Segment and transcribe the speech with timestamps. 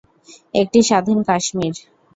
[0.53, 1.75] একটি স্বাধীন কাশ্মীর।